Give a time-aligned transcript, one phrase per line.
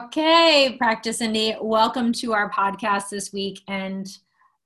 [0.00, 3.62] Okay, Practice Indy, welcome to our podcast this week.
[3.66, 4.06] And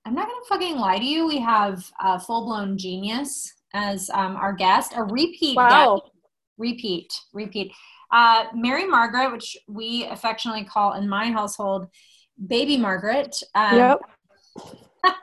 [0.04, 1.26] I'm not going to fucking lie to you.
[1.26, 5.96] We have a full blown genius as um, our guest, a repeat wow.
[5.96, 6.12] guest.
[6.58, 7.72] Repeat, repeat.
[8.12, 11.86] Uh, Mary Margaret, which we affectionately call in my household
[12.46, 13.34] Baby Margaret.
[13.54, 14.00] Um, yep.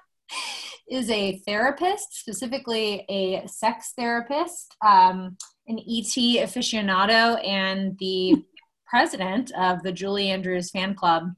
[0.89, 5.37] is a therapist, specifically a sex therapist, um,
[5.67, 8.43] an ET aficionado, and the
[8.89, 11.31] president of the Julie Andrews fan club.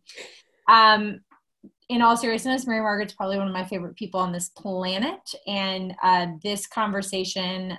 [0.68, 1.22] Um,
[1.90, 5.94] in all seriousness, Mary Margaret's probably one of my favorite people on this planet, and
[6.02, 7.78] uh, this conversation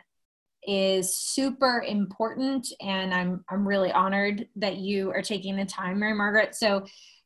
[0.68, 2.68] is super important.
[2.80, 6.54] And I'm I'm really honored that you are taking the time, Mary Margaret.
[6.54, 6.84] So,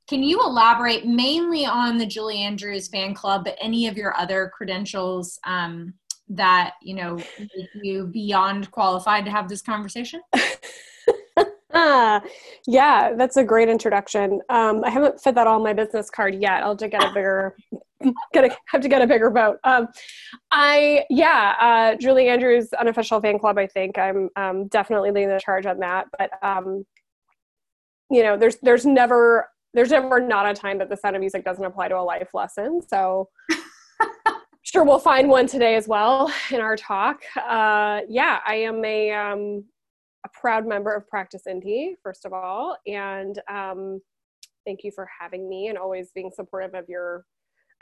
[0.09, 4.53] can you elaborate mainly on the Julie Andrews fan club, but any of your other
[4.57, 5.93] credentials um,
[6.29, 10.21] that you know make you beyond qualified to have this conversation?
[11.79, 12.23] Ah,
[12.67, 14.41] yeah, that's a great introduction.
[14.49, 16.63] Um, I haven't fit that on my business card yet.
[16.63, 17.55] I'll have to get a bigger,
[18.35, 19.59] gonna have to get a bigger boat.
[19.63, 19.89] Um,
[20.51, 23.59] I yeah, uh, Julie Andrews unofficial fan club.
[23.59, 26.07] I think I'm um, definitely leading the charge on that.
[26.19, 26.87] But um,
[28.11, 31.45] you know, there's there's never there's never not a time that the sound of music
[31.45, 32.81] doesn't apply to a life lesson.
[32.89, 33.29] So.
[34.63, 39.13] sure we'll find one today as well in our talk uh, yeah i am a
[39.13, 39.65] um,
[40.27, 44.01] a proud member of Practice Indy, first of all, and um,
[44.67, 47.25] thank you for having me and always being supportive of your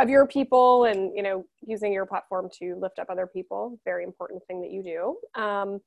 [0.01, 3.79] of your people and you know using your platform to lift up other people.
[3.85, 5.43] Very important thing that you do.
[5.43, 5.81] Um,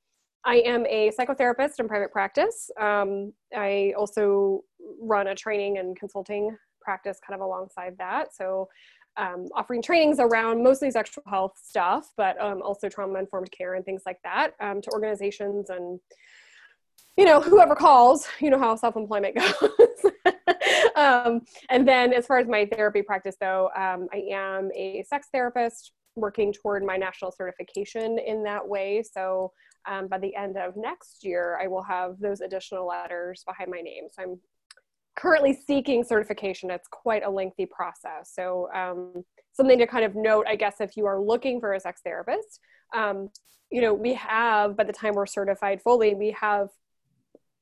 [0.46, 2.72] I am a psychotherapist in private practice.
[2.80, 4.62] Um, I also
[5.00, 8.34] run a training and consulting practice kind of alongside that.
[8.34, 8.70] So
[9.18, 13.84] um, offering trainings around mostly sexual health stuff, but um, also trauma informed care and
[13.84, 16.00] things like that um, to organizations and
[17.18, 20.12] you know, whoever calls, you know how self employment goes.
[20.96, 25.28] um, and then, as far as my therapy practice, though, um, I am a sex
[25.34, 29.04] therapist working toward my national certification in that way.
[29.04, 29.52] So,
[29.88, 33.82] um, by the end of next year, I will have those additional letters behind my
[33.82, 34.04] name.
[34.12, 34.40] So, I'm
[35.16, 36.70] currently seeking certification.
[36.70, 38.32] It's quite a lengthy process.
[38.34, 39.24] So, um,
[39.54, 42.60] something to kind of note, I guess, if you are looking for a sex therapist,
[42.96, 43.30] um,
[43.72, 46.70] you know, we have, by the time we're certified fully, we have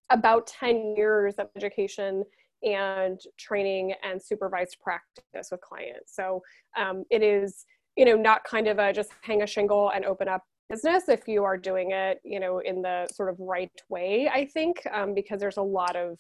[0.10, 2.24] about 10 years of education
[2.64, 6.16] and training and supervised practice with clients.
[6.16, 6.42] So
[6.78, 10.28] um, it is, you know, not kind of a just hang a shingle and open
[10.28, 14.30] up business if you are doing it, you know, in the sort of right way,
[14.34, 16.18] I think, um, because there's a lot of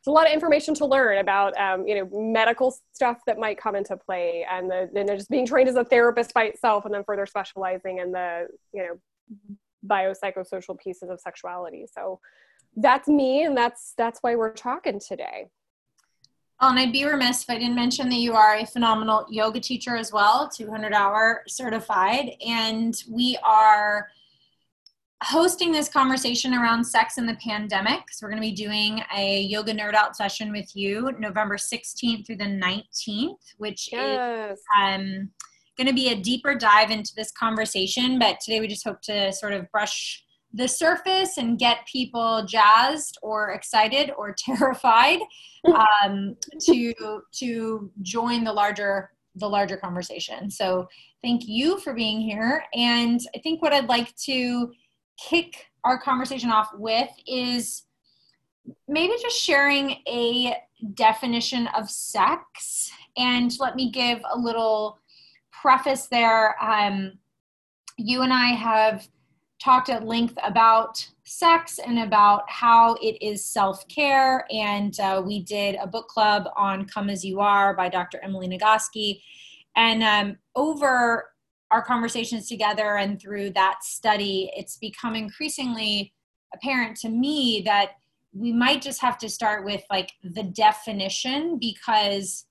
[0.00, 3.58] it's a lot of information to learn about um, you know medical stuff that might
[3.58, 6.94] come into play and the then just being trained as a therapist by itself and
[6.94, 8.98] then further specializing in the you know
[9.86, 12.18] biopsychosocial pieces of sexuality so
[12.76, 15.48] that's me and that's that's why we're talking today
[16.60, 19.60] well, and I'd be remiss if I didn't mention that you are a phenomenal yoga
[19.60, 22.32] teacher as well, 200 hour certified.
[22.46, 24.08] And we are
[25.22, 28.02] hosting this conversation around sex in the pandemic.
[28.10, 32.26] So, we're going to be doing a yoga nerd out session with you November 16th
[32.26, 34.58] through the 19th, which yes.
[34.58, 35.30] is um,
[35.78, 38.18] going to be a deeper dive into this conversation.
[38.18, 40.22] But today we just hope to sort of brush
[40.52, 45.20] the surface and get people jazzed or excited or terrified
[45.64, 46.92] um, to
[47.32, 50.50] to join the larger the larger conversation.
[50.50, 50.88] So
[51.22, 52.64] thank you for being here.
[52.74, 54.72] And I think what I'd like to
[55.18, 57.84] kick our conversation off with is
[58.88, 60.56] maybe just sharing a
[60.94, 62.90] definition of sex.
[63.16, 64.98] And let me give a little
[65.52, 66.60] preface there.
[66.62, 67.18] Um,
[67.96, 69.08] you and I have
[69.62, 74.46] talked at length about sex and about how it is self care.
[74.50, 78.18] And uh, we did a book club on Come As You Are by Dr.
[78.22, 79.20] Emily Nagoski.
[79.76, 81.30] And um, over
[81.70, 86.12] our conversations together and through that study, it's become increasingly
[86.52, 87.92] apparent to me that
[88.32, 92.46] we might just have to start with like the definition because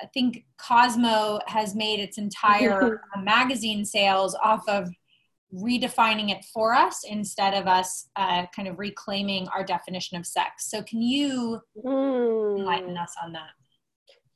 [0.00, 4.90] I think Cosmo has made its entire magazine sales off of
[5.54, 10.70] redefining it for us instead of us uh, kind of reclaiming our definition of sex.
[10.70, 12.58] So, can you mm.
[12.58, 13.50] enlighten us on that?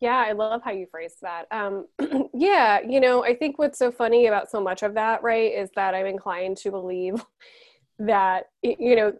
[0.00, 1.46] Yeah, I love how you phrased that.
[1.52, 1.86] Um,
[2.34, 5.70] yeah, you know, I think what's so funny about so much of that, right, is
[5.76, 7.24] that I'm inclined to believe
[8.00, 9.12] that, you know,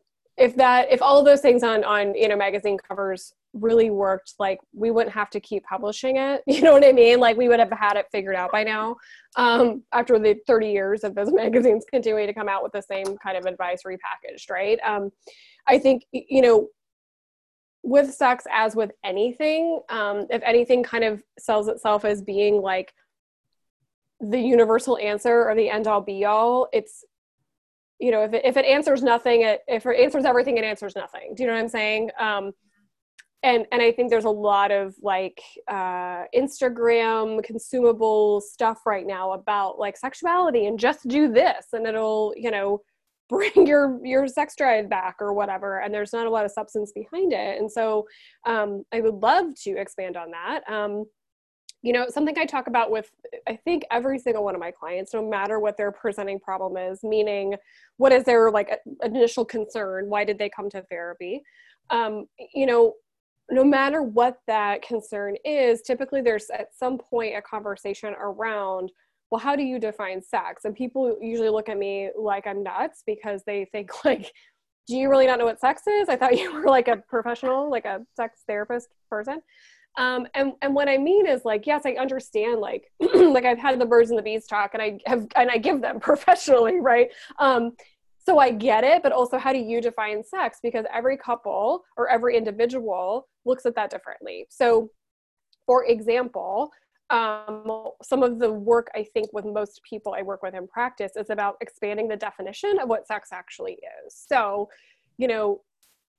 [0.42, 4.34] if that, if all of those things on, on, you know, magazine covers really worked
[4.38, 6.42] like we wouldn't have to keep publishing it.
[6.52, 7.20] You know what i mean?
[7.20, 8.96] Like we would have had it figured out by now.
[9.36, 13.16] Um, after the 30 years of those magazines continuing to come out with the same
[13.18, 14.78] kind of advice repackaged right?
[14.84, 15.10] Um,
[15.66, 16.68] i think you know
[17.82, 22.92] with sex as with anything um, if anything kind of sells itself as being like
[24.20, 27.04] the universal answer or the end all be all it's
[28.02, 30.94] you know if it, if it answers nothing it if it answers everything it answers
[30.96, 31.34] nothing.
[31.34, 32.10] Do you know what i'm saying?
[32.18, 32.52] Um,
[33.44, 39.32] and and i think there's a lot of like uh, instagram consumable stuff right now
[39.32, 42.80] about like sexuality and just do this and it'll you know
[43.32, 45.80] bring your your sex drive back or whatever.
[45.80, 47.58] And there's not a lot of substance behind it.
[47.58, 48.06] And so
[48.44, 50.68] um, i would love to expand on that.
[50.70, 51.06] Um,
[51.82, 53.10] you know something i talk about with
[53.48, 57.02] i think every single one of my clients no matter what their presenting problem is
[57.02, 57.56] meaning
[58.02, 60.08] what is their like initial concern?
[60.08, 61.42] Why did they come to therapy?
[61.90, 62.94] Um, you know
[63.50, 68.90] no matter what that concern is typically there's at some point a conversation around
[69.30, 70.64] well how do you define sex?
[70.64, 74.32] And people usually look at me like i'm nuts because they think like
[74.88, 76.08] do you really not know what sex is?
[76.08, 79.40] I thought you were like a professional like a sex therapist person
[79.96, 82.60] um, and and what I mean is like, yes, I understand.
[82.60, 85.58] Like, like I've had the birds and the bees talk, and I have and I
[85.58, 87.08] give them professionally, right?
[87.38, 87.72] Um,
[88.24, 90.58] so I get it, but also, how do you define sex?
[90.62, 94.46] Because every couple or every individual looks at that differently.
[94.48, 94.90] So,
[95.66, 96.70] for example,
[97.10, 101.12] um, some of the work I think with most people I work with in practice
[101.16, 104.24] is about expanding the definition of what sex actually is.
[104.28, 104.68] So,
[105.18, 105.60] you know,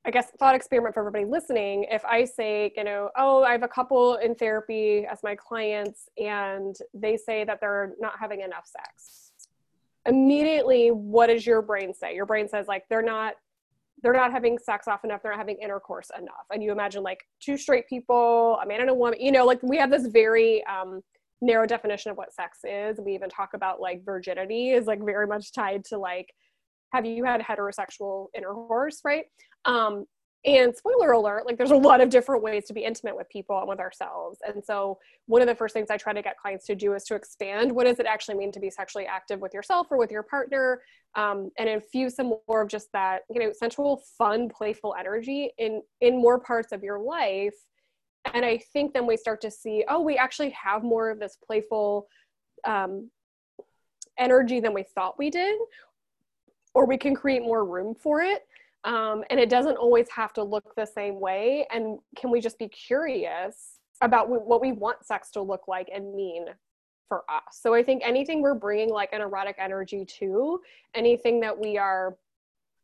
[0.06, 1.86] I guess thought experiment for everybody listening.
[1.90, 6.10] If I say, you know, oh, I have a couple in therapy as my clients
[6.18, 9.32] and they say that they're not having enough sex.
[10.06, 12.16] Immediately, what does your brain say?
[12.16, 13.36] Your brain says like they're not
[14.02, 16.46] they're not having sex often enough, they're not having intercourse enough.
[16.52, 19.64] And you imagine like two straight people, a man and a woman, you know, like
[19.64, 21.02] we have this very um
[21.42, 23.00] narrow definition of what sex is.
[23.00, 26.34] We even talk about like virginity is like very much tied to like
[26.94, 29.26] have you had heterosexual intercourse, right?
[29.66, 30.06] Um,
[30.46, 33.58] and spoiler alert, like there's a lot of different ways to be intimate with people
[33.60, 34.40] and with ourselves.
[34.46, 37.06] And so one of the first things I try to get clients to do is
[37.06, 40.12] to expand what does it actually mean to be sexually active with yourself or with
[40.12, 40.82] your partner,
[41.16, 45.82] um, and infuse some more of just that, you know, sensual, fun, playful energy in
[46.02, 47.56] in more parts of your life.
[48.34, 51.38] And I think then we start to see, oh, we actually have more of this
[51.48, 52.08] playful
[52.66, 53.10] um,
[54.18, 55.58] energy than we thought we did,
[56.74, 58.48] or we can create more room for it
[58.84, 61.66] um, and it doesn't always have to look the same way.
[61.72, 66.14] And can we just be curious about what we want sex to look like and
[66.14, 66.48] mean
[67.08, 67.60] for us?
[67.62, 70.60] So i think anything we're bringing like an erotic energy to
[70.96, 72.18] anything that we are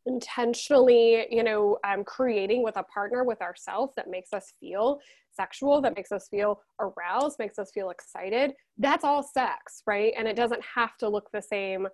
[0.06, 4.98] intentionally you know um, creating with a partner with ourselves that makes us feel
[5.30, 10.14] sexual that makes us feel aroused makes us feel excited that's all sex right?
[10.16, 11.86] And it doesn't have to look the same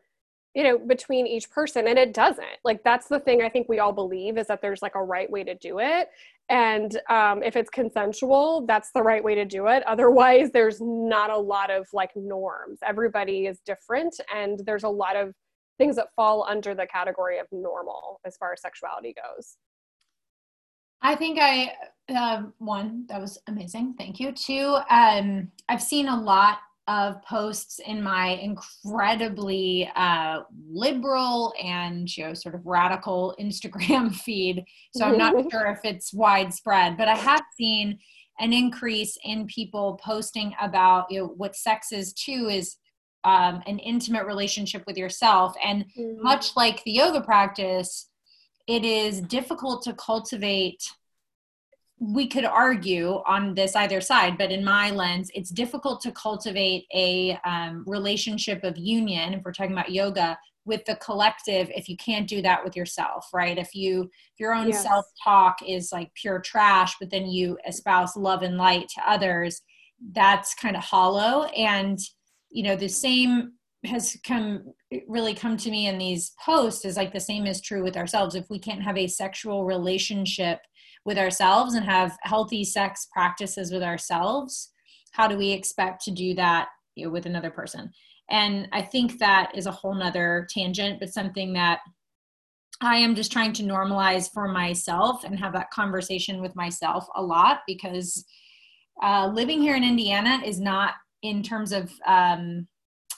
[0.57, 2.59] you know between each person and it doesn't.
[2.65, 5.31] Like that's the thing i think we all believe is that there's like a right
[5.31, 6.09] way to do it.
[6.49, 9.83] And um, if it's consensual that's the right way to do it.
[9.87, 12.79] Otherwise there's not a lot of like norms.
[12.85, 15.35] Everybody is different and there's a lot of
[15.77, 19.59] things that fall under the category of normal as far as sexuality goes.
[21.03, 21.73] I think I
[22.09, 23.95] uh, one that was amazing.
[23.99, 24.33] Thank you.
[24.33, 30.41] Two, um, I've seen a lot of posts in my incredibly uh,
[30.71, 34.65] liberal and you know sort of radical Instagram feed.
[34.95, 37.99] So I'm not sure if it's widespread, but I have seen
[38.39, 42.77] an increase in people posting about you know what sex is too is
[43.25, 46.23] um, an intimate relationship with yourself, and mm-hmm.
[46.23, 48.09] much like the yoga practice,
[48.69, 50.83] it is difficult to cultivate
[51.99, 56.85] we could argue on this either side, but in my lens, it's difficult to cultivate
[56.95, 61.97] a um, relationship of union, if we're talking about yoga, with the collective if you
[61.97, 63.57] can't do that with yourself right?
[63.57, 64.83] If you if your own yes.
[64.83, 69.63] self talk is like pure trash but then you espouse love and light to others
[70.13, 71.45] that's kind of hollow.
[71.45, 71.99] And
[72.51, 73.53] you know the same
[73.85, 74.65] has come
[75.07, 78.35] really come to me in these posts is like the same is true with ourselves.
[78.35, 80.59] If we can't have a sexual relationship
[81.07, 84.73] with ourselves and have healthy sex practices with ourselves
[85.13, 87.91] how do we expect to do that you know, with another person?
[88.29, 91.79] And i think that is a whole nother tangent but something that
[92.81, 97.23] i am just trying to normalize for myself and have that conversation with myself a
[97.23, 98.25] lot because
[99.03, 102.67] uh, living here in indiana is not in terms of um,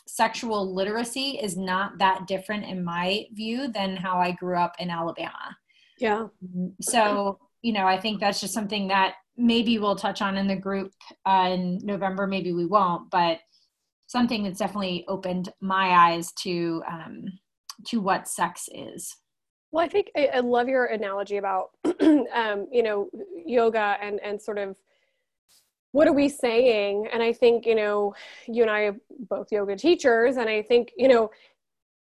[0.06, 4.90] sexual literacy is not that different in my view than how i grew up in
[4.90, 5.56] alabama.
[5.98, 6.28] Yeah.
[6.80, 10.56] So you know, I think that's just something that maybe we'll touch on in the
[10.56, 10.92] group
[11.26, 12.26] uh, in November.
[12.26, 13.38] Maybe we won't, but
[14.06, 17.24] something that's definitely opened my eyes to um,
[17.86, 19.16] to what sex is.
[19.70, 23.08] Well, I think I, I love your analogy about, um, you know,
[23.46, 24.76] yoga and and sort of
[25.92, 27.08] what are we saying?
[27.12, 28.14] And I think you know,
[28.46, 28.96] you and I are
[29.28, 31.30] both yoga teachers, and I think you know,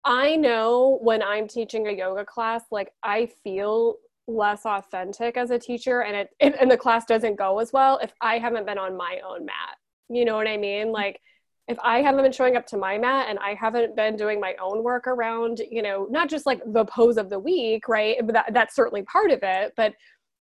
[0.04, 3.96] I know when I'm teaching a yoga class, like I feel
[4.28, 7.98] less authentic as a teacher, and it, it and the class doesn't go as well
[8.02, 9.76] if I haven't been on my own mat.
[10.08, 10.92] You know what I mean?
[10.92, 11.20] Like
[11.68, 14.54] if I haven't been showing up to my mat and I haven't been doing my
[14.60, 18.16] own work around, you know, not just like the pose of the week, right?
[18.22, 19.72] But that, that's certainly part of it.
[19.76, 19.94] But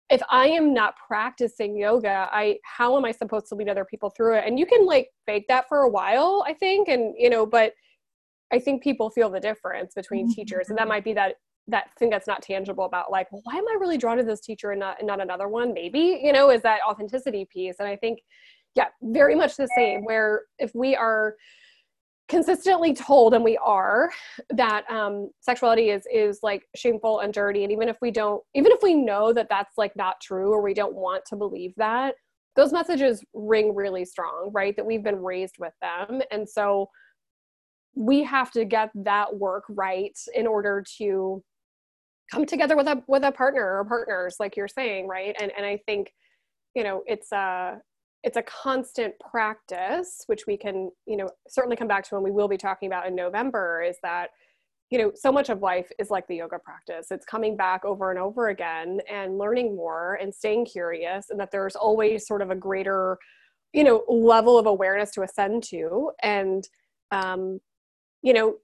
[0.09, 4.09] if I am not practicing yoga, I how am I supposed to lead other people
[4.09, 4.43] through it?
[4.45, 7.73] And you can like fake that for a while, I think, and you know, but
[8.51, 10.33] I think people feel the difference between mm-hmm.
[10.33, 11.35] teachers, and that might be that
[11.67, 14.71] that thing that's not tangible about like, why am I really drawn to this teacher
[14.71, 15.73] and not and not another one?
[15.73, 18.19] Maybe you know, is that authenticity piece, and I think
[18.75, 20.03] yeah, very much the same.
[20.03, 21.35] Where if we are
[22.29, 24.11] consistently told, and we are,
[24.49, 28.71] that um, sexuality is is like shameful and dirty, and even if we don't, even
[28.71, 32.15] if we know that that's like not true, or we don't want to believe that,
[32.55, 34.75] those messages ring really strong, right?
[34.75, 36.89] That we've been raised with them, and so
[37.95, 41.43] we have to get that work right in order to
[42.31, 45.35] come together with a with a partner or partners like you're saying right?
[45.39, 46.13] And and i think
[46.75, 47.79] you know it's a
[48.23, 52.31] it's a constant practice which we can you know certainly come back to and we
[52.31, 54.29] will be talking about in november is that
[54.89, 57.07] you know so much of life is like the yoga practice.
[57.11, 61.51] It's coming back over and over again and learning more and staying curious and that
[61.51, 63.17] there's always sort of a greater
[63.73, 66.11] you know level of awareness to ascend to.
[66.23, 66.67] And
[67.11, 67.59] um
[68.21, 68.55] you know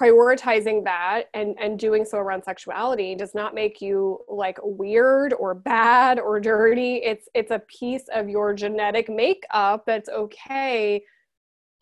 [0.00, 5.54] prioritizing that and and doing so around sexuality does not make you like weird or
[5.54, 6.96] bad or dirty.
[6.96, 11.02] It's it's a piece of your genetic makeup that's okay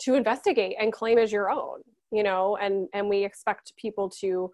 [0.00, 4.50] to investigate and claim as your own you know and and we expect people to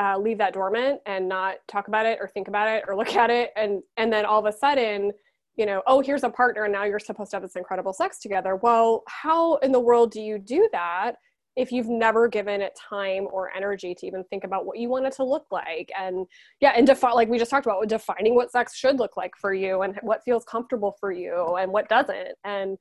[0.00, 3.14] uh, leave that dormant and not talk about it or think about it or look
[3.14, 3.50] at it.
[3.56, 5.12] And and then all of a sudden
[5.56, 8.18] you know oh here's a partner and now you're supposed to have this incredible sex
[8.18, 8.56] together.
[8.56, 11.16] Well how in the world do you do that
[11.56, 15.06] if you've never given it time or energy to even think about what you want
[15.06, 16.26] it to look like and
[16.60, 19.54] yeah and define like we just talked about defining what sex should look like for
[19.54, 22.34] you and what feels comfortable for you and what doesn't.
[22.44, 22.76] And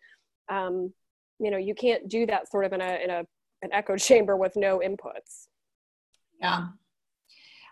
[0.52, 0.94] um
[1.40, 3.24] you know you can't do that sort of in a in a
[3.62, 5.48] an echo chamber with no inputs.
[6.40, 6.68] Yeah.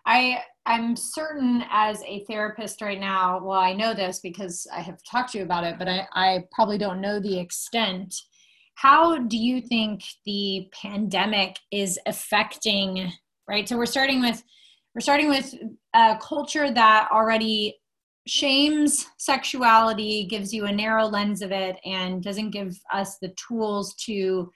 [0.05, 4.99] I i'm certain as a therapist right now well i know this because i have
[5.09, 8.13] talked to you about it but i i probably don't know the extent
[8.81, 13.11] how do you think the pandemic is affecting
[13.51, 13.67] right?
[13.67, 14.41] So we're starting with
[14.95, 15.53] we're starting with
[15.93, 17.77] a culture that already
[18.27, 23.93] shames sexuality gives you a narrow lens of it and doesn't give us the tools
[23.95, 24.51] to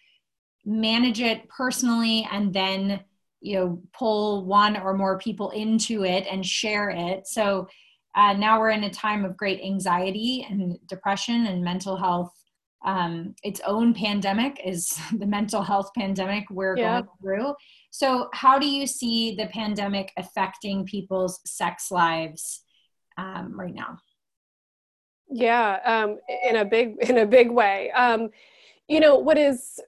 [0.66, 3.00] manage it personally and then
[3.42, 7.28] you know pull one or more people into it and share it.
[7.28, 7.68] So
[8.16, 12.32] uh, now we're in a time of great anxiety and depression and mental health
[12.86, 17.02] um, its own pandemic is the mental health pandemic we're yeah.
[17.02, 17.56] going through.
[17.92, 22.62] So, how do you see the pandemic affecting people's sex lives
[23.18, 23.98] um, right now?
[25.30, 27.92] Yeah, um, in a big in a big way.
[27.92, 28.30] Um,
[28.88, 29.80] you know what is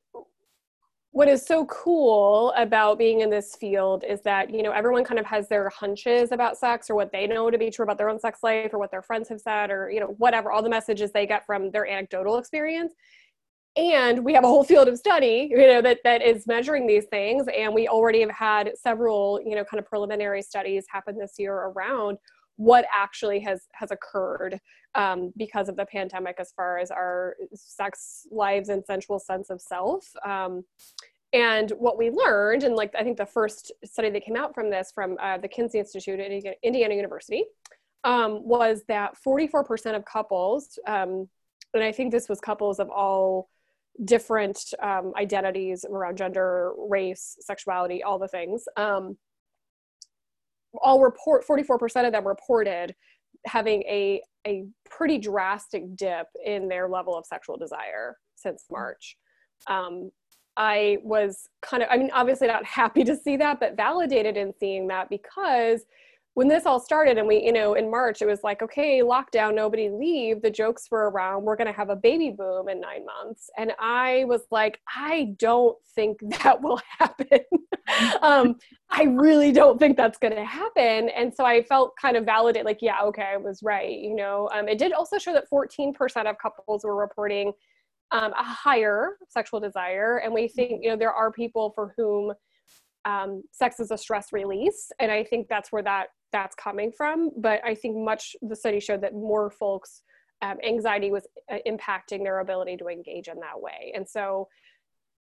[1.11, 5.19] what is so cool about being in this field is that you know everyone kind
[5.19, 8.09] of has their hunches about sex or what they know to be true about their
[8.09, 10.69] own sex life or what their friends have said or you know whatever all the
[10.69, 12.93] messages they get from their anecdotal experience.
[13.75, 17.05] And we have a whole field of study you know that that is measuring these
[17.05, 17.47] things.
[17.55, 21.53] And we already have had several you know kind of preliminary studies happen this year
[21.53, 22.17] around
[22.57, 24.59] what actually has has occurred
[24.95, 29.61] um, because of the pandemic as far as our sex lives and sensual sense of
[29.61, 30.05] self.
[30.25, 30.63] Um,
[31.33, 34.69] and what we learned and like i think the first study that came out from
[34.69, 36.31] this from uh, the kinsey institute at
[36.63, 37.43] indiana university
[38.03, 41.27] um, was that 44% of couples um,
[41.73, 43.49] and i think this was couples of all
[44.05, 49.17] different um, identities around gender race sexuality all the things um,
[50.81, 52.93] all report 44% of them reported
[53.45, 59.17] having a a pretty drastic dip in their level of sexual desire since March.
[59.67, 60.09] Um,
[60.55, 64.53] I was kind of, I mean, obviously not happy to see that, but validated in
[64.59, 65.81] seeing that because
[66.37, 69.55] when this all started and we you know in march it was like okay lockdown
[69.55, 70.39] nobody leave.
[70.43, 73.49] The jokes were around we're going to have a baby boom in nine months.
[73.57, 77.39] And i was like i don't think that will happen.
[78.21, 78.57] Um,
[78.91, 81.09] i really don't think that's going to happen.
[81.09, 84.47] And so i felt kind of validated like yeah okay i was right you know.
[84.53, 87.51] Um, it did also show that 14% of couples were reporting
[88.11, 90.17] um, a higher sexual desire.
[90.17, 92.33] And we think you know there are people for whom
[93.07, 97.31] um, sex is a stress release and i think that's where that that's coming from
[97.37, 100.01] but i think much the study showed that more folks
[100.41, 104.47] um, anxiety was uh, impacting their ability to engage in that way and so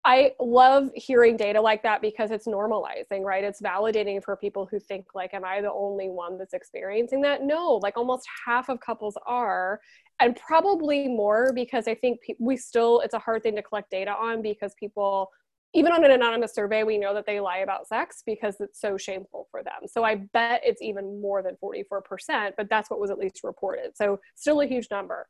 [0.07, 3.43] I love hearing data like that because it's normalizing, right?
[3.43, 7.43] It's validating for people who think like, am I the only one that's experiencing that?
[7.43, 9.81] No, like almost half of couples are,
[10.21, 14.13] and probably more because I think we still, it's a hard thing to collect data
[14.13, 15.29] on because people,
[15.77, 18.97] even on an anonymous survey, we know that they lie about sex because it's so
[18.97, 19.87] shameful for them.
[19.87, 23.97] So I bet it's even more than 44%, but that's what was at least reported.
[23.97, 25.29] So still a huge number.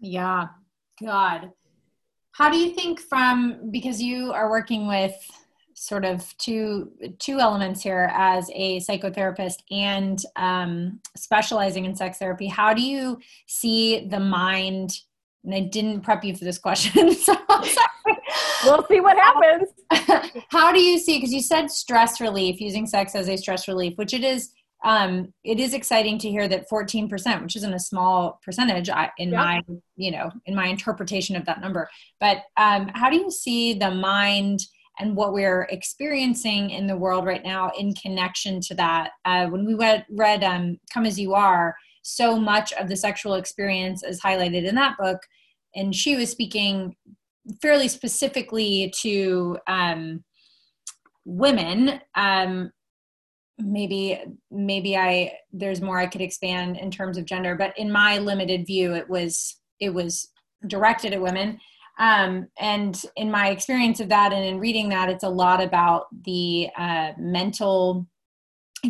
[0.00, 0.46] Yeah.
[1.02, 1.50] God
[2.38, 5.14] how do you think from because you are working with
[5.74, 12.46] sort of two two elements here as a psychotherapist and um, specializing in sex therapy
[12.46, 15.00] how do you see the mind
[15.44, 17.34] and i didn't prep you for this question so
[18.64, 19.68] we'll see what happens
[20.50, 23.94] how do you see because you said stress relief using sex as a stress relief
[23.96, 24.52] which it is
[24.84, 29.36] um, it is exciting to hear that 14%, which isn't a small percentage in yeah.
[29.36, 29.62] my,
[29.96, 31.88] you know, in my interpretation of that number.
[32.20, 34.60] But um, how do you see the mind
[35.00, 39.10] and what we're experiencing in the world right now in connection to that?
[39.24, 43.34] Uh, when we read, read um, Come As You Are, so much of the sexual
[43.34, 45.18] experience is highlighted in that book.
[45.74, 46.96] And she was speaking
[47.60, 50.24] fairly specifically to um,
[51.24, 52.70] women um,
[53.58, 58.18] maybe maybe i there's more i could expand in terms of gender but in my
[58.18, 60.28] limited view it was it was
[60.66, 61.58] directed at women
[62.00, 66.06] um, and in my experience of that and in reading that it's a lot about
[66.24, 68.06] the uh, mental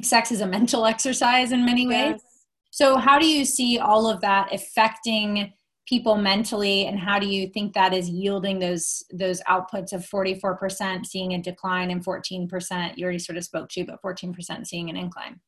[0.03, 2.23] sex is a mental exercise in many ways yes.
[2.71, 5.53] so how do you see all of that affecting
[5.89, 11.07] people mentally and how do you think that is yielding those those outputs of 44%
[11.07, 14.97] seeing a decline and 14% you already sort of spoke to but 14% seeing an
[14.97, 15.41] incline.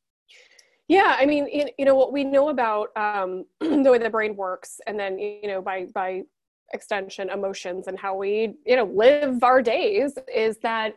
[0.89, 1.47] Yeah i mean
[1.79, 5.47] you know what we know about um, the way the brain works and then you
[5.47, 6.23] know by by
[6.73, 10.95] extension emotions and how we you know live our days is that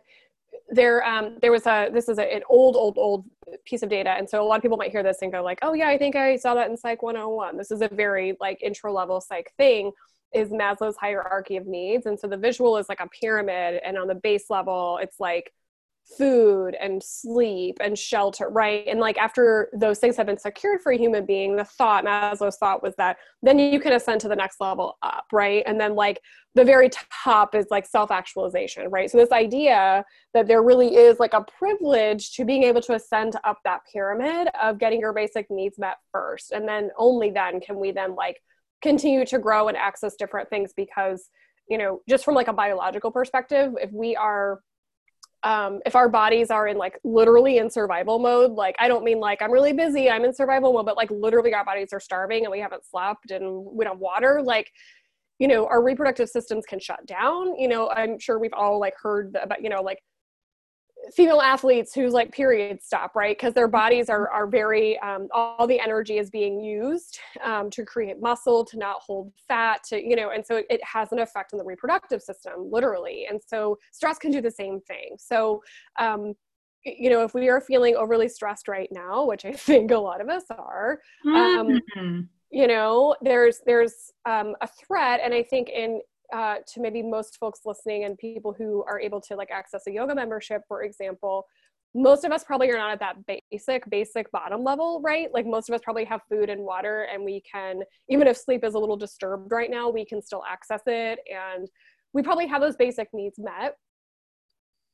[0.69, 3.25] there um, there was a this is a, an old old old
[3.65, 4.11] piece of data.
[4.11, 5.97] And so a lot of people might hear this and go like oh yeah i
[5.97, 9.51] think i saw that in psych 101 this is a very like intro level psych
[9.57, 9.91] thing
[10.33, 12.05] is maslow's hierarchy of needs.
[12.05, 15.53] And so the visual is like a pyramid and on the base level it's like
[16.17, 18.85] food and sleep and shelter, right?
[18.87, 22.57] And like after those things have been secured for a human being, the thought, Maslow's
[22.57, 25.63] thought was that then you can ascend to the next level up, right?
[25.65, 26.21] And then like
[26.55, 26.89] the very
[27.23, 29.09] top is like self actualization, right?
[29.09, 33.35] So this idea that there really is like a privilege to being able to ascend
[33.43, 36.51] up that pyramid of getting your basic needs met first.
[36.51, 38.41] And then only then can we then like
[38.81, 41.29] continue to grow and access different things because,
[41.69, 44.59] you know, just from like a biological perspective, if we are
[45.43, 49.19] um, if our bodies are in like literally in survival mode, like I don't mean
[49.19, 52.43] like I'm really busy, I'm in survival mode, but like literally our bodies are starving
[52.45, 54.71] and we haven't slept and we don't water, like,
[55.39, 57.57] you know, our reproductive systems can shut down.
[57.57, 59.99] You know, I'm sure we've all like heard about, you know, like
[61.11, 63.37] female athletes whose like periods stop right?
[63.37, 67.83] Because their bodies are are very um, all the energy is being used um, to
[67.83, 71.19] create muscle to not hold fat to you know and so it, it, has an
[71.19, 73.25] effect on the reproductive system literally.
[73.29, 75.15] And so stress can do the same thing.
[75.17, 75.61] So
[75.99, 76.33] um,
[76.85, 80.21] you know if we are feeling overly stressed right now which i think a lot
[80.21, 82.19] of us are um, mm-hmm.
[82.51, 85.21] you know there's there's um, a threat.
[85.23, 86.01] And i think in
[86.33, 89.91] uh, to maybe most folks listening and people who are able to like access a
[89.91, 91.45] yoga membership, for example,
[91.95, 95.31] most of us probably are not at that basic basic bottom level right?
[95.31, 98.63] Like most of us probably have food and water and we can even if sleep
[98.63, 101.69] is a little disturbed right now we can still access it and
[102.13, 103.75] we probably have those basic needs met.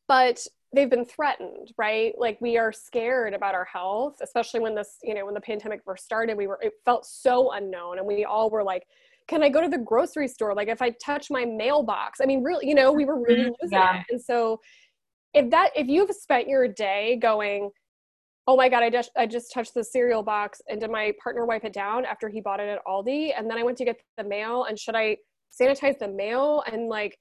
[0.09, 2.13] But they've been threatened right?
[2.17, 5.81] Like we are scared about our health especially when this you know when the pandemic
[5.85, 8.83] first started we were it felt so unknown and we all were like
[9.29, 10.55] can I go to the grocery store?
[10.55, 13.53] Like if I touch my mailbox, I mean, really, you know, we were really mm-hmm.
[13.61, 13.99] losing yeah.
[13.99, 14.05] it.
[14.09, 14.59] And so
[15.35, 17.69] if that, if you've spent your day going,
[18.47, 21.45] oh my God, I just, I just touched the cereal box and did my partner
[21.45, 23.33] wipe it down after he bought it at Aldi?
[23.37, 25.17] And then I went to get the mail and should I
[25.61, 26.63] sanitize the mail?
[26.65, 27.15] And like,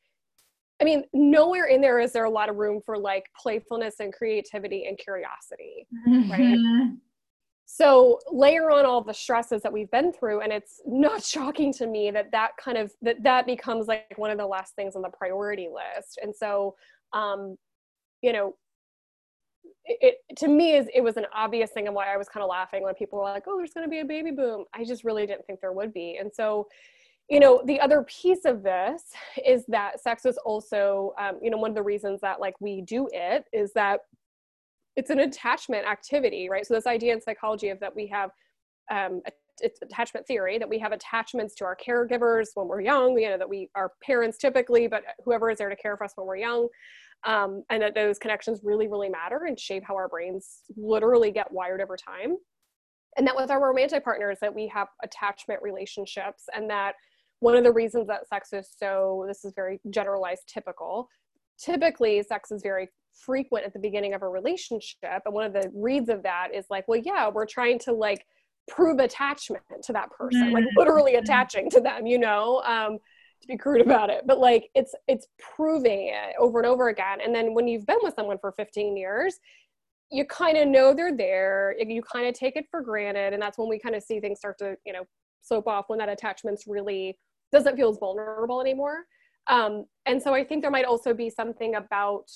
[0.80, 4.14] I mean, nowhere in there is there a lot of room for like playfulness and
[4.14, 6.30] creativity and curiosity, mm-hmm.
[6.30, 6.92] right?
[7.70, 11.86] So layer on all the stresses that we've been through and it's not shocking to
[11.86, 15.02] me that that kind of that that becomes like one of the last things on
[15.02, 16.18] the priority list.
[16.22, 16.76] And so
[17.12, 17.58] um
[18.22, 18.56] you know
[19.84, 22.42] it, it to me is it was an obvious thing and why i was kind
[22.42, 24.64] of laughing when people were like oh there's going to be a baby boom.
[24.74, 26.16] I just really didn't think there would be.
[26.18, 26.68] And so
[27.28, 29.02] you know the other piece of this
[29.46, 32.80] is that sex is also um, you know one of the reasons that like we
[32.80, 34.00] do it is that
[34.98, 36.66] it's an attachment activity right?
[36.66, 38.30] So this idea in psychology of that we have
[38.90, 39.22] um,
[39.60, 43.36] it's attachment theory that we have attachments to our caregivers when we're young you know
[43.38, 46.36] that we our parents typically but whoever is there to care for us when we're
[46.36, 46.68] young
[47.24, 51.50] um, and that those connections really really matter and shape how our brains literally get
[51.50, 52.36] wired over time.
[53.16, 56.92] And that with our romantic partners that we have attachment relationships and that
[57.40, 61.08] one of the reasons that sex is so this is very generalized typical
[61.58, 62.88] typically sex is very
[63.24, 65.22] frequent at the beginning of a relationship.
[65.24, 68.24] And one of the reads of that is like well yeah we're trying to like
[68.68, 70.78] prove attachment to that person like mm-hmm.
[70.78, 72.98] literally attaching to them you know um,
[73.40, 74.22] to be crude about it.
[74.26, 77.20] But like it's it's proving it over and over again.
[77.22, 79.38] And then when you've been with someone for 15 years
[80.10, 81.76] you kind of know they're there.
[81.78, 83.34] You kind of take it for granted.
[83.34, 85.04] And that's when we kind of see things start to you know
[85.42, 87.18] slope off when that attachment's really
[87.52, 89.04] doesn't feel as vulnerable anymore.
[89.46, 92.30] Um, and so i think there might also be something about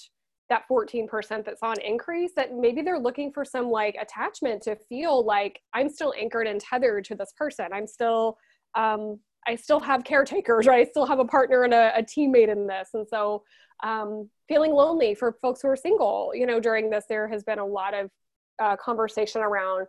[0.53, 5.25] that 14% that's on increase that maybe they're looking for some like attachment to feel
[5.25, 7.69] like i'm still anchored and tethered to this person.
[7.73, 8.37] I'm still
[8.75, 10.87] um, i still have caretakers right?
[10.87, 12.91] I still have a partner and a, a teammate in this.
[12.93, 13.45] And so
[13.83, 17.59] um, feeling lonely for folks who are single you know during this there has been
[17.59, 18.11] a lot of
[18.63, 19.87] uh, conversation around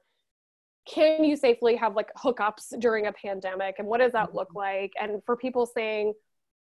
[0.86, 3.76] can you safely have like hookups during a pandemic?
[3.80, 4.58] And what does that look mm-hmm.
[4.58, 4.92] like?
[5.00, 6.14] And for people saying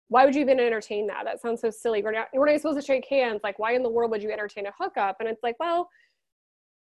[0.10, 1.26] why would you even entertain that?
[1.26, 2.04] That sounds so silly.
[2.04, 3.42] We're not we're not supposed to shake hands.
[3.44, 5.18] Like why in the world would you entertain a hookup?
[5.20, 5.90] And it's like well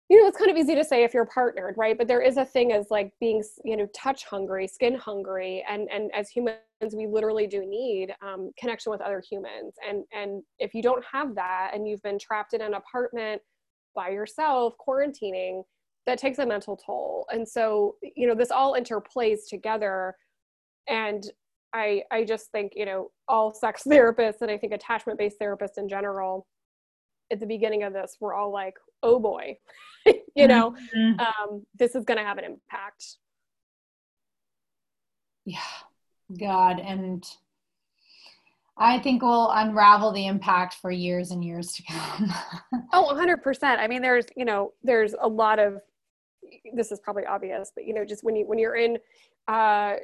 [0.09, 1.97] you know it's kind of easy to say if you're partnered right?
[1.97, 5.89] But there is a thing as like being you know touch hungry skin hungry and
[5.91, 6.59] and as humans
[6.95, 9.75] we literally do need um, connection with other humans.
[9.87, 13.41] And and if you don't have that and you've been trapped in an apartment
[13.93, 15.63] by yourself quarantining
[16.07, 17.27] that takes a mental toll.
[17.31, 20.15] And so you know this all interplays together.
[20.87, 21.29] And
[21.73, 25.77] i i just think you know all sex therapists and i think attachment based therapists
[25.77, 26.47] in general
[27.31, 29.55] at the beginning of this we're all like oh boy
[30.35, 31.19] you know mm-hmm.
[31.19, 33.17] um, this is going to have an impact
[35.45, 35.59] yeah
[36.39, 37.25] god and
[38.77, 42.33] I think we'll unravel the impact for years and years to come.
[42.93, 43.63] oh, 100%.
[43.63, 45.81] I mean, there's, you know, there's a lot of
[46.73, 48.97] this is probably obvious, but you know, just when you when you're in
[49.47, 49.95] uh,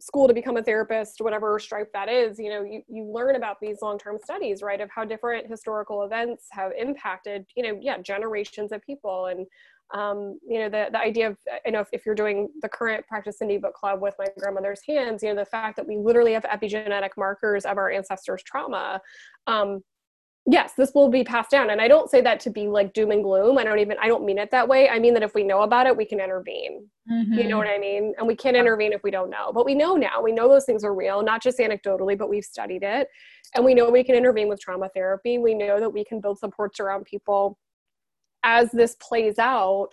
[0.00, 3.56] school to become a therapist, whatever stripe that is, you know, you, you learn about
[3.60, 8.72] these long-term studies, right, of how different historical events have impacted, you know, yeah, generations
[8.72, 9.26] of people.
[9.26, 9.46] And,
[9.94, 13.06] um, you know, the, the idea of, you know, if, if you're doing the current
[13.06, 16.32] Practice Indy Book Club with my grandmother's hands, you know, the fact that we literally
[16.32, 19.00] have epigenetic markers of our ancestors' trauma,
[19.46, 19.82] um,
[20.46, 21.70] yes this will be passed down.
[21.70, 23.58] And i don't say that to be like doom and gloom.
[23.58, 24.88] I don't even i don't mean it that way.
[24.88, 26.88] I mean that if we know about it we can intervene.
[27.10, 27.32] Mm-hmm.
[27.34, 27.58] you know mm-hmm.
[27.58, 28.14] what i mean?
[28.18, 29.52] And we can't intervene if we don't know.
[29.52, 30.22] But we know now.
[30.22, 33.08] We know those things are real not just anecdotally but we've studied it.
[33.54, 35.38] And we know we can intervene with trauma therapy.
[35.38, 37.58] We know that we can build supports around people
[38.44, 39.88] as this plays out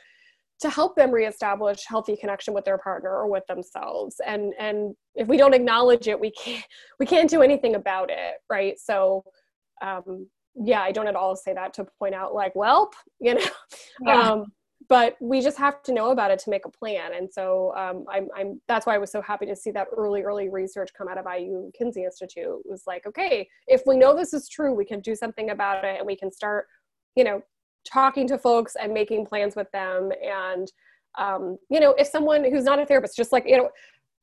[0.60, 4.22] to help them reestablish healthy connection with their partner or with themselves.
[4.26, 6.66] And and if we don't acknowledge it we can't
[7.00, 8.80] we can't do anything about it right?
[8.80, 9.24] So
[9.84, 13.46] um, yeah, I don't at all say that to point out like, well, you know,
[14.02, 14.32] yeah.
[14.32, 14.46] um,
[14.90, 17.14] but we just have to know about it to make a plan.
[17.14, 20.24] And so um, I'm, I'm, that's why I was so happy to see that early,
[20.24, 22.60] early research come out of IU Kinsey Institute.
[22.66, 25.86] It was like, okay, if we know this is true, we can do something about
[25.86, 26.68] it and we can start,
[27.16, 27.42] you know,
[27.86, 30.12] talking to folks and making plans with them.
[30.24, 30.72] And,
[31.18, 33.70] um, you know, if someone who's not a therapist, just like, you know,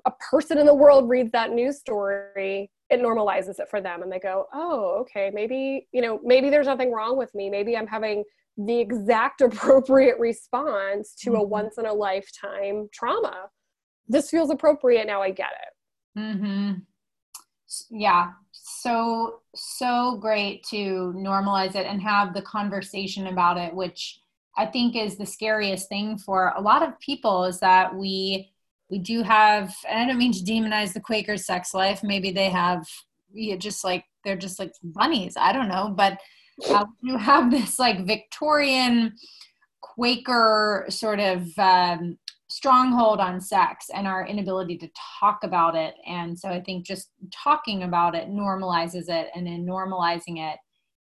[0.07, 4.11] a person in the world reads that news story it normalizes it for them and
[4.11, 7.87] they go oh okay maybe you know maybe there's nothing wrong with me maybe i'm
[7.87, 8.25] having
[8.57, 11.41] the exact appropriate response to mm-hmm.
[11.41, 13.49] a once in a lifetime trauma
[14.09, 16.73] this feels appropriate now i get it mm-hmm.
[17.91, 24.21] yeah so so great to normalize it and have the conversation about it which
[24.59, 28.51] i think is the scariest thing for a lot of people is that we
[28.91, 32.03] we do have and i don't mean to demonize the quaker sex life.
[32.03, 32.87] Maybe they have
[33.33, 35.37] you just like they're just like bunnies.
[35.37, 35.95] I don't know.
[35.97, 36.19] But
[36.69, 39.15] uh, you have this like victorian
[39.81, 44.89] quaker sort of um, stronghold on sex and our inability to
[45.21, 45.95] talk about it.
[46.07, 49.29] And so i think just talking about it normalizes it.
[49.35, 50.59] And in normalizing it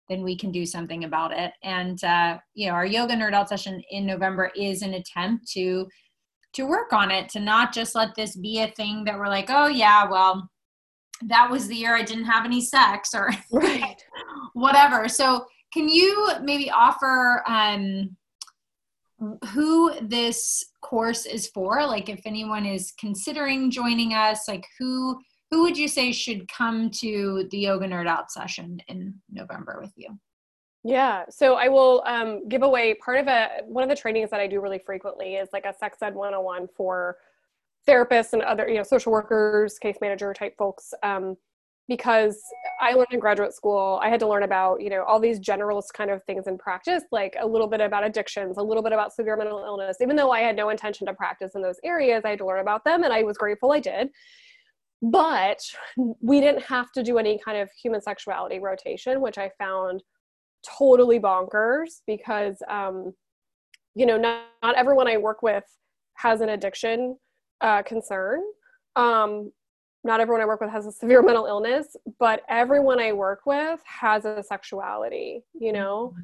[0.08, 1.52] then we can do something about it.
[1.62, 5.86] And uh, you know our yoga nerd out session in november is an attempt to
[6.54, 9.46] to work on it to not just let this be a thing that we're like
[9.48, 10.48] oh yeah well
[11.22, 14.02] that was the year i didn't have any sex or right.
[14.54, 18.16] whatever so can you maybe offer um,
[19.52, 25.18] who this course is for like if anyone is considering joining us like who
[25.50, 29.92] who would you say should come to the yoga nerd out session in November with
[29.96, 30.18] you?
[30.88, 34.40] Yeah, so I will um, give away part of a one of the trainings that
[34.40, 37.18] I do really frequently is like a sex ed 101 for
[37.86, 40.94] therapists and other you know social workers, case manager type folks.
[41.02, 41.36] Um,
[41.88, 42.42] because
[42.80, 45.92] I learned in graduate school, I had to learn about, you know, all these generalist
[45.92, 49.12] kind of things in practice, like a little bit about addictions, a little bit about
[49.12, 49.98] severe mental illness.
[50.00, 52.60] Even though I had no intention to practice in those areas, I had to learn
[52.60, 54.08] about them and I was grateful I did.
[55.02, 55.60] But
[56.20, 60.02] we didn't have to do any kind of human sexuality rotation, which I found
[60.66, 63.14] totally bonkers because, um,
[63.94, 65.64] you know, not, not everyone I work with
[66.14, 67.16] has an addiction
[67.60, 68.42] uh, concern.
[68.96, 69.52] Um,
[70.04, 73.80] not everyone I work with has a severe mental illness, but everyone I work with
[73.84, 76.14] has a sexuality, you know?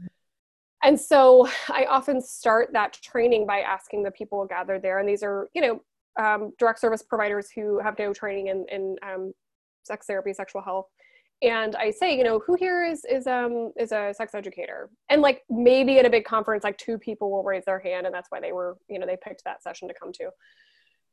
[0.82, 4.98] And so I often start that training by asking the people gathered there.
[4.98, 5.82] And these are, you know,
[6.22, 9.32] um, direct service providers who have no training in, in um,
[9.82, 10.86] sex therapy, sexual health.
[11.44, 14.90] And I say, you know, who here is is um is a sex educator?
[15.10, 18.14] And like maybe at a big conference, like two people will raise their hand, and
[18.14, 20.30] that's why they were, you know, they picked that session to come to.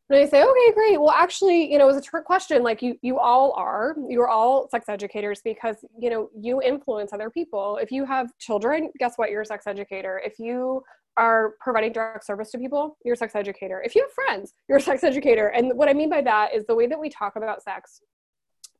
[0.09, 0.99] And I say, okay, great.
[0.99, 2.63] Well, actually, you know, it was a trick question.
[2.63, 7.29] Like you, you all are, you're all sex educators because, you know, you influence other
[7.29, 7.77] people.
[7.81, 9.29] If you have children, guess what?
[9.29, 10.21] You're a sex educator.
[10.23, 10.83] If you
[11.15, 13.81] are providing direct service to people, you're a sex educator.
[13.85, 15.47] If you have friends, you're a sex educator.
[15.47, 18.01] And what I mean by that is the way that we talk about sex,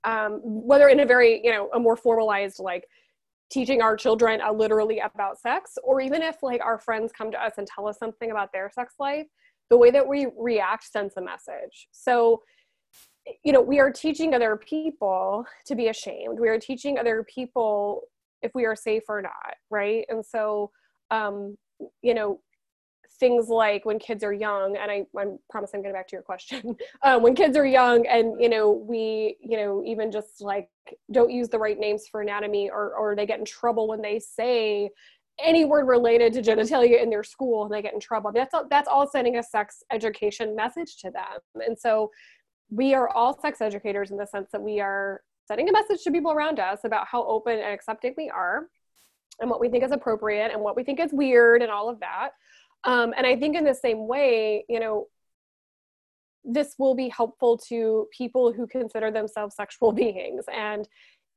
[0.04, 2.88] um, whether in a very, you know, a more formalized, like
[3.52, 7.44] teaching our children uh, literally about sex, or even if like our friends come to
[7.44, 9.28] us and tell us something about their sex life,
[9.70, 11.88] the way that we react sends a message.
[11.92, 12.42] So,
[13.44, 16.40] you know, we are teaching other people to be ashamed.
[16.40, 18.02] We are teaching other people
[18.42, 20.06] if we are safe or not, right?
[20.10, 20.72] And so,
[21.12, 21.56] um,
[22.02, 22.40] you know,
[23.22, 26.24] things like when kids are young, and I, I promise I'm getting back to your
[26.24, 26.76] question.
[27.04, 30.70] um, when kids are young, and you know, we, you know, even just like
[31.12, 34.20] don't use the right names for anatomy, or or they get in trouble when they
[34.20, 34.90] say
[35.40, 38.32] any word related to genitalia in their school and they get in trouble.
[38.34, 41.66] That's all, that's all sending a sex education message to them.
[41.66, 42.12] And so
[42.70, 46.12] we are all sex educators in the sense that we are sending a message to
[46.12, 48.68] people around us about how open and accepting we are
[49.40, 52.00] and what we think is appropriate and what we think is weird and all of
[52.00, 52.32] that.
[52.84, 55.08] Um, and I think in the same way, you know,
[56.44, 60.46] this will be helpful to people who consider themselves sexual beings.
[60.52, 60.88] And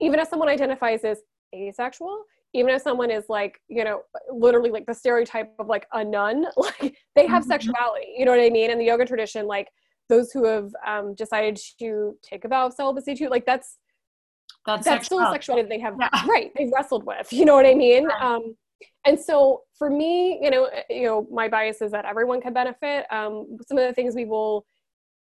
[0.00, 1.18] even if someone identifies as
[1.54, 4.02] asexual, even if someone is like you know
[4.33, 7.50] literally like the stereotype of like a nun like they have mm-hmm.
[7.50, 9.68] sexuality you know what i mean in the yoga tradition like
[10.09, 13.78] those who have um, decided to take a vow of celibacy too like that's
[14.66, 16.09] that's, that's still sexuality they have yeah.
[16.26, 18.57] right they've wrestled with you know what i mean um,
[19.06, 23.06] and so for me you know you know my bias is that everyone can benefit
[23.10, 24.64] um, some of the things we will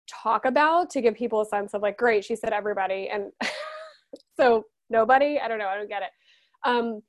[0.08, 3.30] talk about to give people a sense of like great she said everybody and
[4.38, 6.10] so nobody i don't know i don't get it
[6.64, 7.02] um,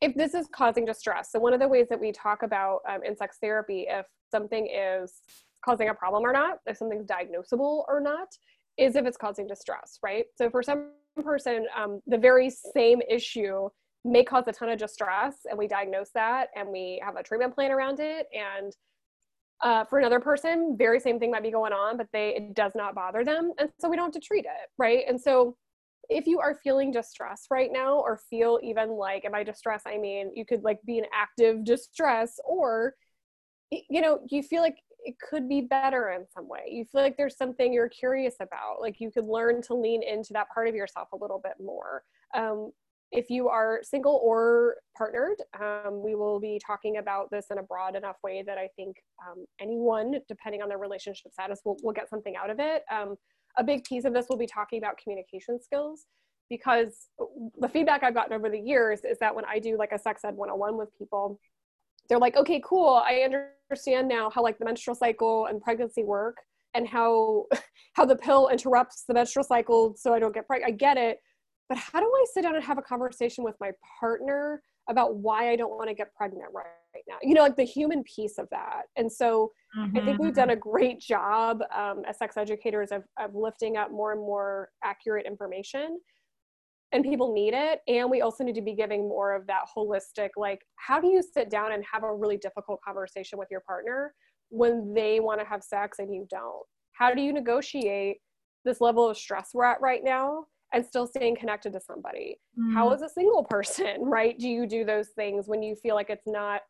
[0.00, 1.30] if this is causing distress.
[1.30, 4.66] So one of the ways that we talk about um, in sex therapy, if something
[4.66, 5.20] is
[5.64, 8.28] causing a problem or not, if something's diagnosable or not,
[8.78, 10.24] is if it's causing distress, right?
[10.36, 13.68] So for some person, um, the very same issue
[14.04, 17.54] may cause a ton of distress, and we diagnose that, and we have a treatment
[17.54, 18.26] plan around it.
[18.32, 18.72] And
[19.62, 22.72] uh, for another person, very same thing might be going on, but they it does
[22.74, 25.04] not bother them, and so we don't have to treat it, right?
[25.08, 25.56] And so
[26.10, 29.96] if you are feeling distress right now or feel even like and by distress i
[29.96, 32.94] mean you could like be in active distress or
[33.70, 37.16] you know you feel like it could be better in some way you feel like
[37.16, 40.74] there's something you're curious about like you could learn to lean into that part of
[40.74, 42.02] yourself a little bit more
[42.34, 42.70] um,
[43.12, 47.62] if you are single or partnered um, we will be talking about this in a
[47.62, 48.96] broad enough way that i think
[49.28, 53.16] um, anyone depending on their relationship status will, will get something out of it um,
[53.58, 56.06] a big piece of this will be talking about communication skills
[56.50, 57.08] because
[57.58, 60.22] the feedback I've gotten over the years is that when I do like a sex
[60.24, 61.38] ed 101 with people,
[62.08, 63.00] they're like, okay, cool.
[63.06, 63.20] I
[63.70, 66.36] understand now how like the menstrual cycle and pregnancy work
[66.74, 67.46] and how
[67.94, 70.74] how the pill interrupts the menstrual cycle so I don't get pregnant.
[70.74, 71.18] I get it.
[71.70, 75.50] But how do I sit down and have a conversation with my partner about why
[75.50, 77.16] I don't want to get pregnant right, right now?
[77.22, 78.82] You know, like the human piece of that.
[78.96, 79.96] And so Mm-hmm.
[79.96, 83.92] I think we've done a great job um, as sex educators of, of lifting up
[83.92, 86.00] more and more accurate information
[86.92, 90.30] and people need it and we also need to be giving more of that holistic
[90.36, 94.12] like how do you sit down and have a really difficult conversation with your partner
[94.48, 98.16] when they want to have sex and you don't how do you negotiate
[98.64, 102.38] this level of stress we're at right now and still staying connected to somebody.
[102.58, 102.74] Mm.
[102.74, 104.38] how is a single person right?
[104.38, 106.62] Do you do those things when you feel like it's not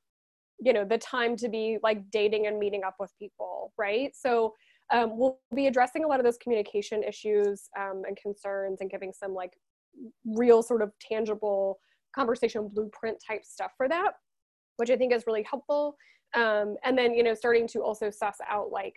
[0.62, 4.10] you know the time to be like dating and meeting up with people right?
[4.14, 4.54] So
[4.92, 9.12] um, we'll be addressing a lot of those communication issues um, and concerns and giving
[9.12, 9.52] some like
[10.24, 11.78] real sort of tangible
[12.14, 14.14] conversation blueprint type stuff for that
[14.80, 15.94] which i think is really helpful.
[16.34, 18.94] Um, and then you know starting to also suss out like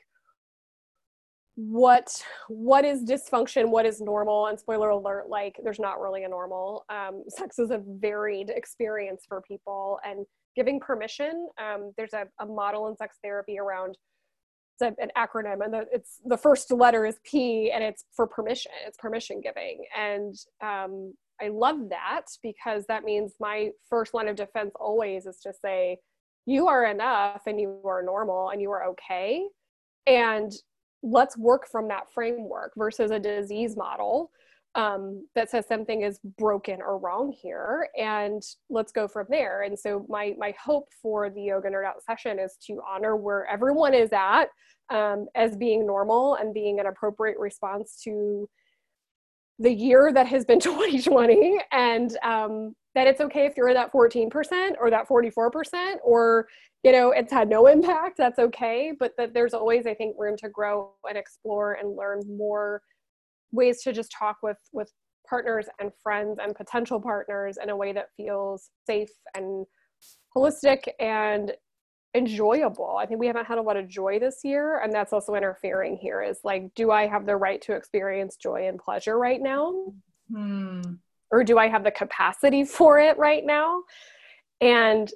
[1.56, 2.10] what
[2.48, 6.86] what is dysfunction what is normal and spoiler alert like there's not really a normal.
[6.90, 12.46] Um, sex is a varied experience for people and giving permission um, there's a, a
[12.46, 13.98] model in sex therapy around
[14.80, 18.72] it's an acronym and the, it's the first letter is p and it's for permission
[18.88, 19.84] it's permission giving.
[19.96, 25.40] And um, i love that because that means my first line of defense always is
[25.44, 25.98] to say
[26.46, 29.44] you are enough and you are normal and you are okay.
[30.06, 30.52] And
[31.04, 34.32] let's work from that framework versus a disease model
[34.76, 39.64] um, that says something is broken or wrong here and let's go from there.
[39.64, 43.46] And so my my hope for the yoga nerd out session is to honor where
[43.46, 44.46] everyone is at
[44.90, 48.50] um, as being normal and being an appropriate response to
[49.60, 53.92] the year that has been 2020 and um, that it's okay if you're at that
[53.92, 56.48] 14% or that 44% or
[56.84, 60.36] you know it's had no impact that's okay but that there's always i think room
[60.36, 62.82] to grow and explore and learn more
[63.54, 64.92] ways to just talk with with
[65.28, 69.66] partners and friends and potential partners in a way that feels safe and
[70.36, 71.54] holistic and
[72.16, 72.98] enjoyable.
[72.98, 75.98] I think we haven't had a lot of joy this year, and that's also interfering
[75.98, 76.22] here.
[76.22, 79.94] Is like, do I have the right to experience joy and pleasure right now?
[80.32, 80.82] Hmm.
[81.34, 83.82] Or do I have the capacity for it right now?
[84.62, 85.12] And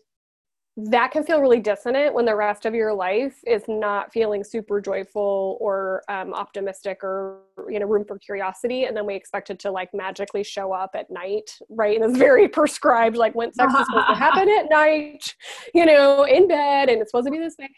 [0.80, 4.80] that can feel really dissonant when the rest of your life is not feeling super
[4.80, 8.84] joyful or um, optimistic or you know room for curiosity.
[8.84, 12.00] And then we expect it to like magically show up at night right?
[12.00, 15.36] And it's very prescribed like when sex is supposed to happen at night
[15.74, 17.70] you know in bed and it's supposed to be this way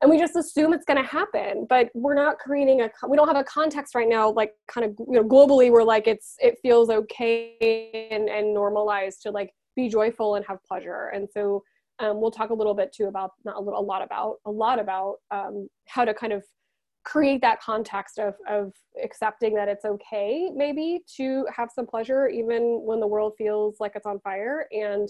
[0.00, 3.28] and we just assume it's going to happen but we're not creating a we don't
[3.28, 6.56] have a context right now like kind of you know globally we're like it's it
[6.62, 11.12] feels okay and, and normalized to like be joyful and have pleasure.
[11.14, 11.62] And so
[12.00, 14.50] um, we'll talk a little bit too about not a little a lot about a
[14.50, 16.42] lot about um, how to kind of
[17.04, 22.82] create that context of of accepting that it's okay maybe to have some pleasure even
[22.84, 25.08] when the world feels like it's on fire and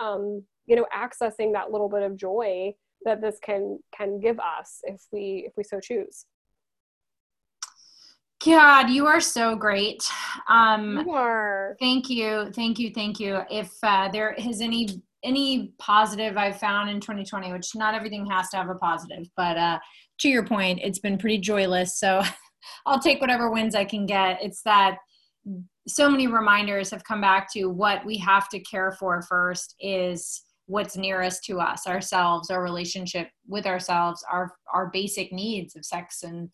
[0.00, 2.72] um, you know accessing that little bit of joy
[3.04, 6.26] that this can can give us if we if we so choose
[8.44, 10.02] God, you are so great.
[10.50, 11.76] Um, you are.
[11.80, 13.40] Thank you, thank you, thank you.
[13.50, 18.50] If uh, there is any any positive I've found in 2020, which not everything has
[18.50, 19.78] to have a positive, but uh,
[20.20, 21.98] to your point, it's been pretty joyless.
[21.98, 22.22] So
[22.86, 24.38] I'll take whatever wins I can get.
[24.42, 24.98] It's that
[25.88, 30.42] so many reminders have come back to what we have to care for first is
[30.66, 36.22] what's nearest to us ourselves our relationship with ourselves our our basic needs of sex
[36.22, 36.48] and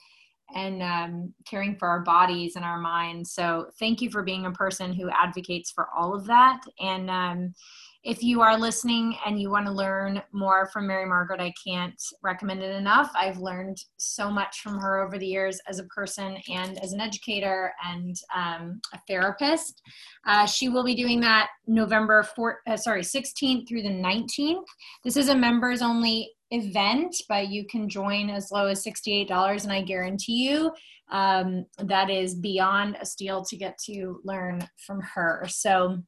[0.55, 3.33] and um, caring for our bodies and our minds.
[3.33, 6.61] So thank you for being a person who advocates for all of that.
[6.81, 7.55] And um,
[8.03, 12.01] if you are listening and you want to learn more from Mary Margaret, I can't
[12.23, 13.11] recommend it enough.
[13.15, 17.01] I've learned so much from her over the years as a person and as an
[17.01, 19.83] educator and um, a therapist.
[20.27, 24.65] Uh, she will be doing that November 4, uh, sorry, 16th through the 19th.
[25.05, 29.73] This is a members only event, but you can join as low as $68, and
[29.73, 30.73] I guarantee you
[31.13, 35.45] um, that is beyond a steal to get to learn from her.
[35.49, 36.03] So,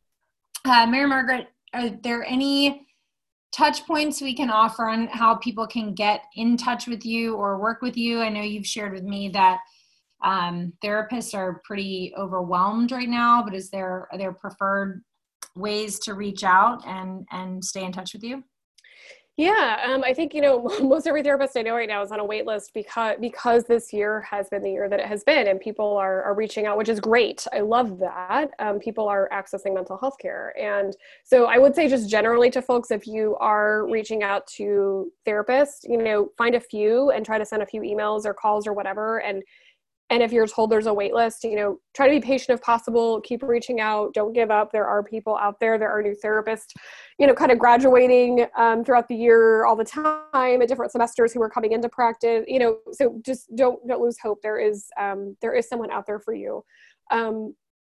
[0.64, 2.86] uh, Mary Margaret are there any
[3.52, 7.60] touch points we can offer on how people can get in touch with you or
[7.60, 8.20] work with you?
[8.20, 9.58] I know you've shared with me that
[10.24, 15.02] um, therapists are pretty overwhelmed right now, but is there are there preferred
[15.54, 18.42] ways to reach out and and stay in touch with you?
[19.38, 22.20] Yeah, um, I think you know most every therapist I know right now is on
[22.20, 25.46] a wait list because because this year has been the year that it has been,
[25.48, 27.46] and people are are reaching out, which is great.
[27.52, 28.50] I love that.
[28.58, 32.60] Um, people are accessing mental health care, and so I would say just generally to
[32.60, 37.38] folks, if you are reaching out to therapists, you know, find a few and try
[37.38, 39.42] to send a few emails or calls or whatever, and
[40.12, 42.62] and if you're told there's a wait list you know try to be patient if
[42.62, 44.70] possible keep reaching out don't give up.
[44.70, 46.68] There are people out there there are new therapists
[47.18, 51.32] you know kind of graduating um, throughout the year all the time at different semesters
[51.32, 54.40] who are coming into practice you know so just don't don't lose hope.
[54.42, 56.64] There is um, there is someone out there for you.
[57.10, 57.54] Um,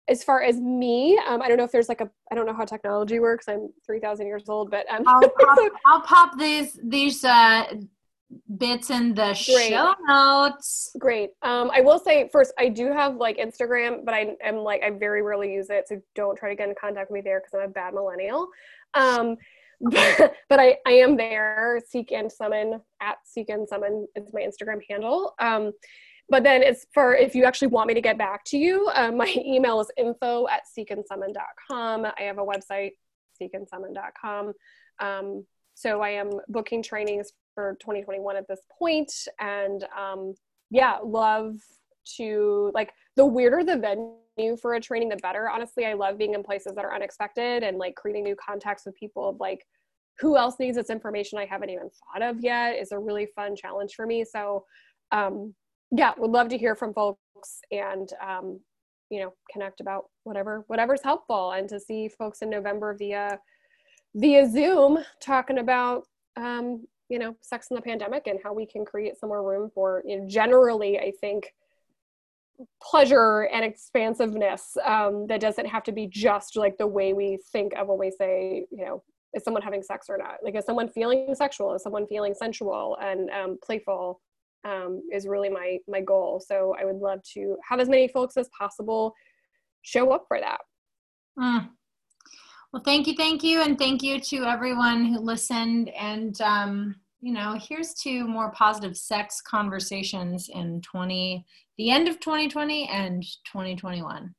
[0.08, 2.54] as far as me, um, I don't know if there's like a I don't know
[2.54, 3.46] how technology works.
[3.48, 7.64] I'm three thousand years old, but um, I'll, pop, I'll pop these these uh,
[8.58, 9.70] bits in the Great.
[9.70, 10.90] show notes.
[10.98, 11.30] Great.
[11.42, 14.90] Um, I will say first, I do have like Instagram, but I am like I
[14.90, 17.54] very rarely use it, so don't try to get in contact with me there because
[17.54, 18.48] I'm a bad millennial.
[18.94, 19.36] Um,
[19.80, 21.80] but, but I, I am there.
[21.88, 25.34] Seek and summon at seek and summon is my Instagram handle.
[25.38, 25.72] Um,
[26.28, 29.16] but then it's for if you actually want me to get back to you, um,
[29.16, 32.06] my email is info at seekandsummon.com.
[32.06, 32.92] I have a website,
[33.40, 34.52] seekandsummon.com.
[34.98, 40.34] Um, so I am booking trainings for 2021 at this point, and um,
[40.70, 41.56] yeah, love
[42.16, 45.50] to like the weirder the venue for a training, the better.
[45.50, 48.94] Honestly, I love being in places that are unexpected and like creating new contacts with
[48.94, 49.66] people of like
[50.18, 53.56] who else needs this information I haven't even thought of yet is a really fun
[53.56, 54.24] challenge for me.
[54.24, 54.64] So
[55.10, 55.54] um,
[55.90, 58.60] yeah, would love to hear from folks and um,
[59.10, 63.38] you know connect about whatever whatever's helpful and to see folks in November via
[64.14, 66.04] via Zoom talking about
[66.36, 69.70] um, you know sex in the pandemic and how we can create some more room
[69.74, 71.52] for you know generally I think
[72.82, 77.74] pleasure and expansiveness um, that doesn't have to be just like the way we think
[77.74, 79.02] of when we say you know
[79.34, 82.96] is someone having sex or not like is someone feeling sexual is someone feeling sensual
[83.00, 84.20] and um, playful
[84.66, 86.42] um, is really my my goal.
[86.44, 89.14] So I would love to have as many folks as possible
[89.82, 90.60] show up for that.
[91.38, 91.68] Mm.
[92.76, 95.88] Well, thank you, thank you, and thank you to everyone who listened.
[95.98, 101.42] And um, you know, here's to more positive sex conversations in 20,
[101.78, 104.34] the end of 2020 and 2021.